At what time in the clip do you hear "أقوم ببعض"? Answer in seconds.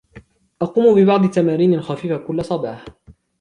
0.61-1.23